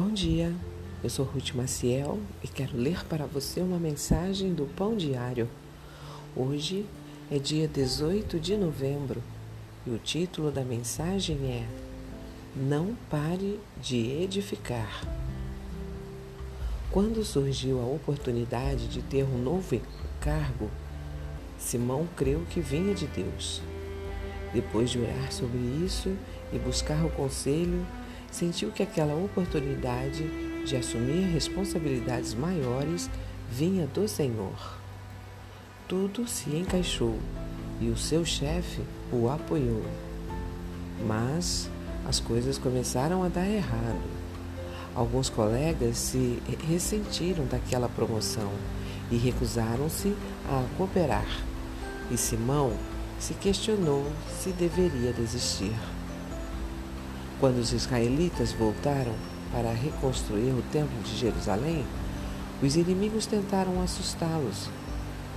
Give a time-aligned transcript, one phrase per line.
[0.00, 0.54] Bom dia,
[1.02, 5.48] eu sou Ruth Maciel e quero ler para você uma mensagem do Pão Diário.
[6.36, 6.86] Hoje
[7.28, 9.20] é dia 18 de novembro
[9.84, 11.66] e o título da mensagem é
[12.54, 15.02] Não pare de edificar.
[16.92, 19.80] Quando surgiu a oportunidade de ter um novo
[20.20, 20.70] cargo,
[21.58, 23.60] Simão creu que vinha de Deus.
[24.54, 26.16] Depois de orar sobre isso
[26.52, 27.84] e buscar o conselho,
[28.30, 30.24] sentiu que aquela oportunidade
[30.64, 33.08] de assumir responsabilidades maiores
[33.50, 34.76] vinha do Senhor.
[35.86, 37.18] Tudo se encaixou
[37.80, 39.84] e o seu chefe o apoiou.
[41.06, 41.70] Mas
[42.06, 44.18] as coisas começaram a dar errado.
[44.94, 48.50] Alguns colegas se ressentiram daquela promoção
[49.10, 50.14] e recusaram-se
[50.48, 51.28] a cooperar.
[52.10, 52.72] E Simão
[53.18, 54.04] se questionou
[54.40, 55.74] se deveria desistir.
[57.40, 59.14] Quando os israelitas voltaram
[59.52, 61.86] para reconstruir o Templo de Jerusalém,
[62.60, 64.68] os inimigos tentaram assustá-los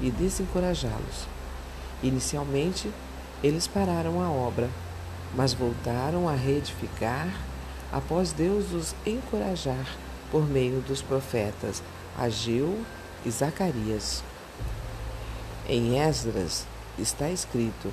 [0.00, 1.26] e desencorajá-los.
[2.00, 2.88] Inicialmente,
[3.42, 4.70] eles pararam a obra,
[5.34, 7.28] mas voltaram a reedificar
[7.92, 9.96] após Deus os encorajar
[10.30, 11.82] por meio dos profetas
[12.16, 12.80] Ageu
[13.26, 14.22] e Zacarias.
[15.68, 16.64] Em Esdras
[16.96, 17.92] está escrito: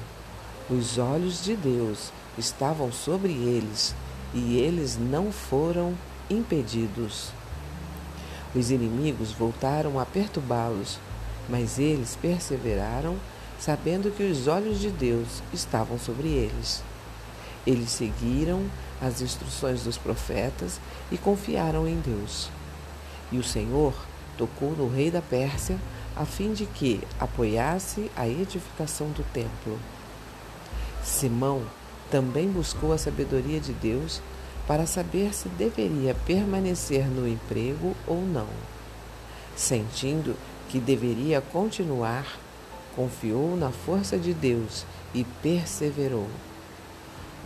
[0.70, 3.96] Os olhos de Deus estavam sobre eles
[4.34, 5.94] e eles não foram
[6.30, 7.30] impedidos.
[8.54, 11.00] Os inimigos voltaram a perturbá-los,
[11.50, 13.18] mas eles perseveraram,
[13.60, 16.84] sabendo que os olhos de Deus estavam sobre eles.
[17.66, 18.66] Eles seguiram
[19.02, 20.80] as instruções dos profetas
[21.12, 22.50] e confiaram em Deus.
[23.32, 23.94] E o Senhor
[24.38, 25.78] tocou no rei da Pérsia
[26.16, 29.78] a fim de que apoiasse a edificação do templo.
[31.04, 31.64] Simão
[32.10, 34.22] também buscou a sabedoria de Deus
[34.68, 38.48] para saber se deveria permanecer no emprego ou não.
[39.56, 40.36] Sentindo
[40.70, 42.40] que deveria continuar,
[42.96, 46.28] confiou na força de Deus e perseverou.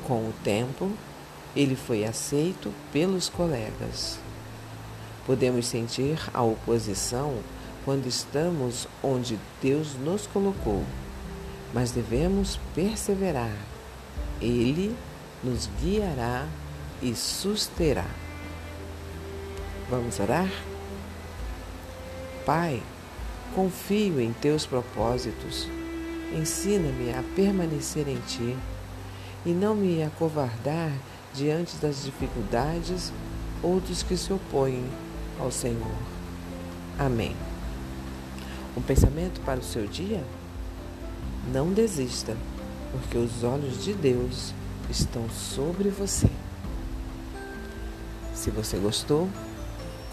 [0.06, 0.92] Com o tempo,
[1.56, 4.18] ele foi aceito pelos colegas.
[5.26, 7.38] Podemos sentir a oposição
[7.84, 10.84] quando estamos onde Deus nos colocou,
[11.74, 13.54] mas devemos perseverar
[14.42, 14.96] ele
[15.44, 16.48] nos guiará
[17.02, 18.06] e susterá.
[19.90, 20.50] Vamos orar?
[22.46, 22.82] Pai,
[23.56, 25.68] confio em teus propósitos.
[26.34, 28.56] Ensina-me a permanecer em ti
[29.46, 30.92] e não me acovardar
[31.34, 33.12] diante das dificuldades
[33.64, 34.84] ou dos que se opõem
[35.40, 35.96] ao Senhor.
[36.98, 37.36] Amém.
[38.78, 40.24] Um pensamento para o seu dia?
[41.52, 42.36] Não desista
[42.92, 44.54] porque os olhos de Deus
[44.90, 46.30] estão sobre você.
[48.34, 49.30] Se você gostou,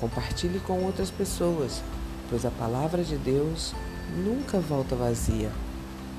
[0.01, 1.83] compartilhe com outras pessoas,
[2.29, 3.75] pois a palavra de Deus
[4.17, 5.51] nunca volta vazia.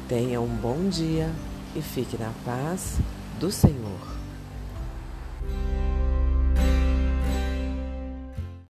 [0.07, 1.29] Tenha um bom dia
[1.75, 2.97] e fique na paz
[3.39, 4.26] do Senhor.